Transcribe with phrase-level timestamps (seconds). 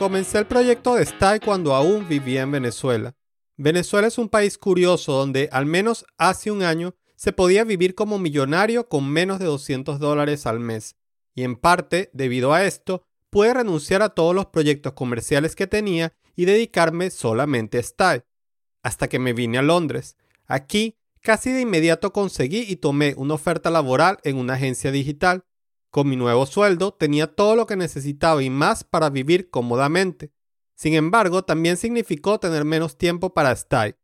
[0.00, 3.14] Comencé el proyecto de Style cuando aún vivía en Venezuela.
[3.58, 8.18] Venezuela es un país curioso donde al menos hace un año se podía vivir como
[8.18, 10.96] millonario con menos de 200 dólares al mes.
[11.34, 16.14] Y en parte, debido a esto, pude renunciar a todos los proyectos comerciales que tenía
[16.34, 18.24] y dedicarme solamente a Style.
[18.82, 20.16] Hasta que me vine a Londres.
[20.46, 25.44] Aquí, casi de inmediato conseguí y tomé una oferta laboral en una agencia digital.
[25.90, 30.32] Con mi nuevo sueldo tenía todo lo que necesitaba y más para vivir cómodamente.
[30.76, 33.96] Sin embargo, también significó tener menos tiempo para Style.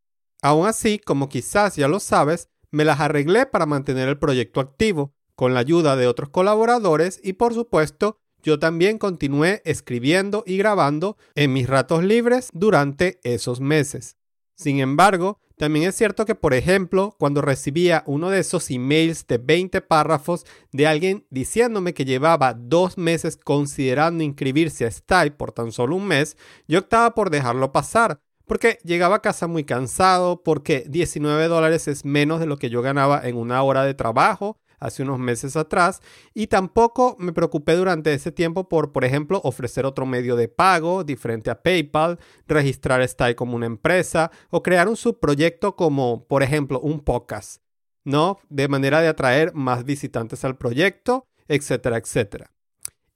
[0.43, 5.15] Aún así, como quizás ya lo sabes, me las arreglé para mantener el proyecto activo,
[5.35, 11.17] con la ayuda de otros colaboradores y por supuesto, yo también continué escribiendo y grabando
[11.35, 14.16] en mis ratos libres durante esos meses.
[14.57, 19.39] Sin embargo, también es cierto que, por ejemplo, cuando recibía uno de esos emails de
[19.39, 25.73] 20 párrafos de alguien diciéndome que llevaba dos meses considerando inscribirse a Style por tan
[25.73, 26.37] solo un mes,
[26.69, 32.05] yo optaba por dejarlo pasar, porque llegaba a casa muy cansado, porque 19 dólares es
[32.05, 36.01] menos de lo que yo ganaba en una hora de trabajo, hace unos meses atrás
[36.35, 41.05] y tampoco me preocupé durante ese tiempo por, por ejemplo, ofrecer otro medio de pago
[41.05, 46.81] diferente a PayPal, registrar Style como una empresa o crear un subproyecto como, por ejemplo,
[46.81, 47.63] un podcast,
[48.05, 48.39] ¿no?
[48.49, 52.51] De manera de atraer más visitantes al proyecto, etcétera, etcétera.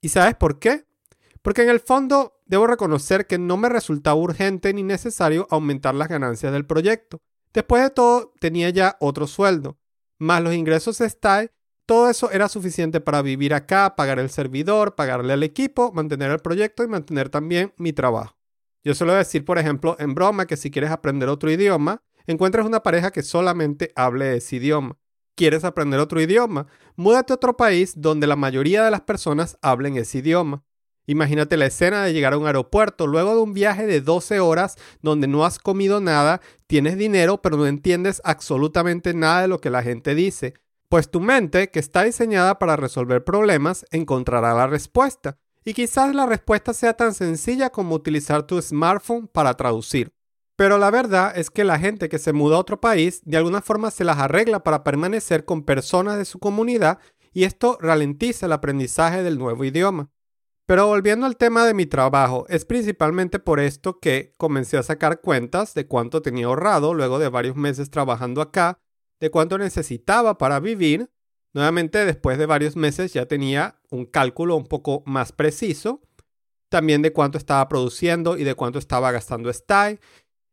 [0.01, 0.85] ¿Y sabes por qué?
[1.41, 6.07] Porque en el fondo debo reconocer que no me resultaba urgente ni necesario aumentar las
[6.07, 7.19] ganancias del proyecto.
[7.53, 9.77] Después de todo, tenía ya otro sueldo
[10.21, 11.51] más los ingresos de Style,
[11.87, 16.39] todo eso era suficiente para vivir acá, pagar el servidor, pagarle al equipo, mantener el
[16.39, 18.37] proyecto y mantener también mi trabajo.
[18.83, 22.83] Yo suelo decir, por ejemplo, en broma que si quieres aprender otro idioma, encuentres una
[22.83, 24.97] pareja que solamente hable ese idioma.
[25.35, 26.67] ¿Quieres aprender otro idioma?
[26.95, 30.63] Múdate a otro país donde la mayoría de las personas hablen ese idioma.
[31.07, 34.77] Imagínate la escena de llegar a un aeropuerto luego de un viaje de 12 horas
[35.01, 39.69] donde no has comido nada, tienes dinero pero no entiendes absolutamente nada de lo que
[39.69, 40.53] la gente dice.
[40.89, 45.37] Pues tu mente, que está diseñada para resolver problemas, encontrará la respuesta.
[45.63, 50.11] Y quizás la respuesta sea tan sencilla como utilizar tu smartphone para traducir.
[50.55, 53.61] Pero la verdad es que la gente que se muda a otro país de alguna
[53.61, 56.99] forma se las arregla para permanecer con personas de su comunidad
[57.33, 60.09] y esto ralentiza el aprendizaje del nuevo idioma.
[60.71, 65.19] Pero volviendo al tema de mi trabajo, es principalmente por esto que comencé a sacar
[65.19, 68.79] cuentas de cuánto tenía ahorrado luego de varios meses trabajando acá,
[69.19, 71.11] de cuánto necesitaba para vivir.
[71.53, 76.03] Nuevamente, después de varios meses ya tenía un cálculo un poco más preciso,
[76.69, 79.99] también de cuánto estaba produciendo y de cuánto estaba gastando Style.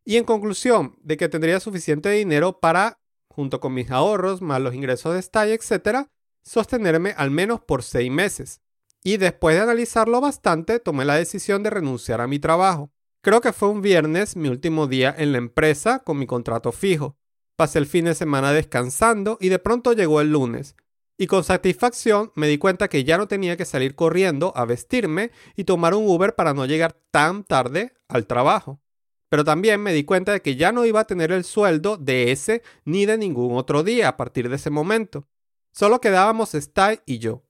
[0.04, 4.74] Y en conclusión, de que tendría suficiente dinero para, junto con mis ahorros, más los
[4.74, 6.08] ingresos de Style, etc.,
[6.42, 8.62] sostenerme al menos por seis meses
[9.02, 12.90] y después de analizarlo bastante tomé la decisión de renunciar a mi trabajo.
[13.22, 17.16] Creo que fue un viernes, mi último día en la empresa con mi contrato fijo.
[17.56, 20.76] Pasé el fin de semana descansando y de pronto llegó el lunes.
[21.18, 25.32] Y con satisfacción me di cuenta que ya no tenía que salir corriendo a vestirme
[25.56, 28.80] y tomar un Uber para no llegar tan tarde al trabajo.
[29.28, 32.30] Pero también me di cuenta de que ya no iba a tener el sueldo de
[32.30, 35.26] ese ni de ningún otro día a partir de ese momento.
[35.72, 37.47] Solo quedábamos Style y yo.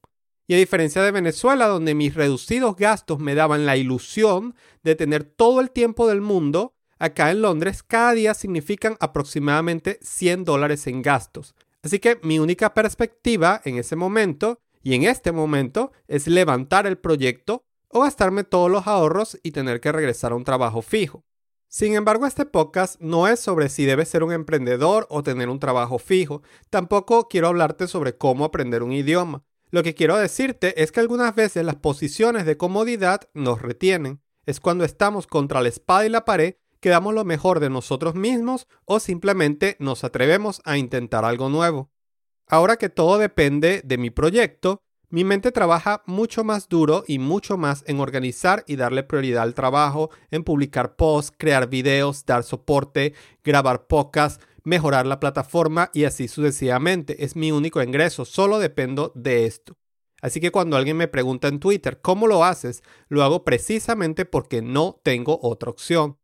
[0.51, 5.25] Y a diferencia de Venezuela, donde mis reducidos gastos me daban la ilusión de tener
[5.25, 11.03] todo el tiempo del mundo, acá en Londres cada día significan aproximadamente 100 dólares en
[11.03, 11.55] gastos.
[11.83, 16.97] Así que mi única perspectiva en ese momento y en este momento es levantar el
[16.97, 21.25] proyecto o gastarme todos los ahorros y tener que regresar a un trabajo fijo.
[21.69, 25.61] Sin embargo, este podcast no es sobre si debes ser un emprendedor o tener un
[25.61, 26.41] trabajo fijo.
[26.71, 29.45] Tampoco quiero hablarte sobre cómo aprender un idioma.
[29.71, 34.23] Lo que quiero decirte es que algunas veces las posiciones de comodidad nos retienen.
[34.47, 38.15] Es cuando estamos contra la espada y la pared que damos lo mejor de nosotros
[38.15, 41.91] mismos o simplemente nos atrevemos a intentar algo nuevo.
[42.47, 47.57] Ahora que todo depende de mi proyecto, mi mente trabaja mucho más duro y mucho
[47.57, 53.15] más en organizar y darle prioridad al trabajo, en publicar posts, crear videos, dar soporte,
[53.43, 57.25] grabar podcasts, mejorar la plataforma y así sucesivamente.
[57.25, 59.77] Es mi único ingreso, solo dependo de esto.
[60.21, 62.83] Así que cuando alguien me pregunta en Twitter, ¿cómo lo haces?
[63.09, 66.19] Lo hago precisamente porque no tengo otra opción.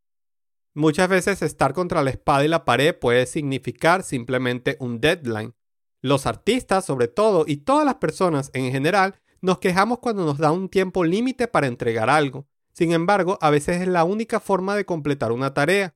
[0.75, 5.55] Muchas veces estar contra la espada y la pared puede significar simplemente un deadline.
[6.03, 10.51] Los artistas, sobre todo, y todas las personas en general, nos quejamos cuando nos da
[10.51, 12.49] un tiempo límite para entregar algo.
[12.73, 15.95] Sin embargo, a veces es la única forma de completar una tarea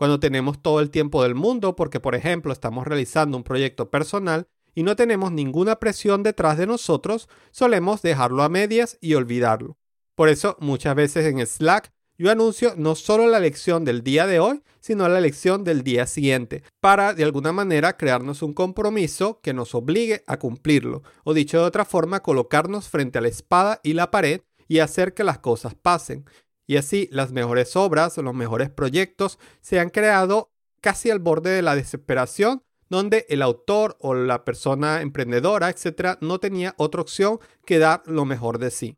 [0.00, 4.48] cuando tenemos todo el tiempo del mundo porque, por ejemplo, estamos realizando un proyecto personal
[4.74, 9.76] y no tenemos ninguna presión detrás de nosotros, solemos dejarlo a medias y olvidarlo.
[10.14, 14.40] Por eso muchas veces en Slack yo anuncio no solo la lección del día de
[14.40, 19.52] hoy, sino la lección del día siguiente, para de alguna manera crearnos un compromiso que
[19.52, 23.92] nos obligue a cumplirlo, o dicho de otra forma, colocarnos frente a la espada y
[23.92, 26.24] la pared y hacer que las cosas pasen.
[26.70, 31.62] Y así las mejores obras los mejores proyectos se han creado casi al borde de
[31.62, 37.80] la desesperación donde el autor o la persona emprendedora, etcétera, no tenía otra opción que
[37.80, 38.96] dar lo mejor de sí.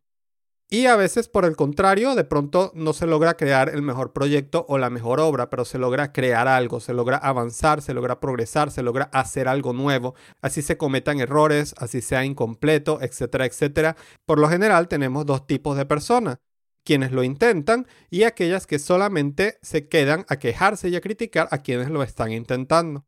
[0.69, 4.67] Y a veces, por el contrario, de pronto no se logra crear el mejor proyecto
[4.69, 8.71] o la mejor obra, pero se logra crear algo, se logra avanzar, se logra progresar,
[8.71, 10.15] se logra hacer algo nuevo.
[10.43, 13.97] Así se cometan errores, así sea incompleto, etcétera, etcétera.
[14.27, 16.37] Por lo general tenemos dos tipos de personas
[16.84, 21.58] quienes lo intentan y aquellas que solamente se quedan a quejarse y a criticar a
[21.58, 23.06] quienes lo están intentando.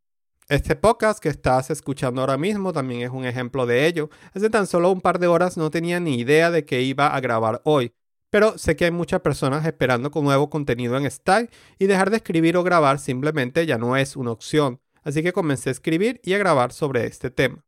[0.48, 4.10] Este podcast que estás escuchando ahora mismo también es un ejemplo de ello.
[4.34, 7.20] Hace tan solo un par de horas no tenía ni idea de que iba a
[7.20, 7.94] grabar hoy,
[8.28, 11.48] pero sé que hay muchas personas esperando con nuevo contenido en Style
[11.78, 14.80] y dejar de escribir o grabar simplemente ya no es una opción.
[15.02, 17.64] Así que comencé a escribir y a grabar sobre este tema.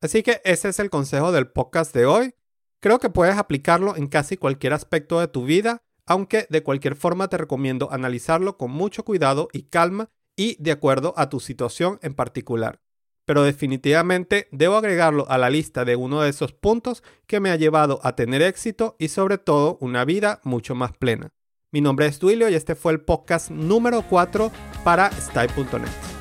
[0.00, 2.37] Así que ese es el consejo del podcast de hoy.
[2.80, 7.28] Creo que puedes aplicarlo en casi cualquier aspecto de tu vida, aunque de cualquier forma
[7.28, 12.14] te recomiendo analizarlo con mucho cuidado y calma y de acuerdo a tu situación en
[12.14, 12.80] particular.
[13.24, 17.56] Pero definitivamente debo agregarlo a la lista de uno de esos puntos que me ha
[17.56, 21.30] llevado a tener éxito y sobre todo una vida mucho más plena.
[21.70, 24.50] Mi nombre es Duilio y este fue el podcast número 4
[24.84, 26.17] para Style.net.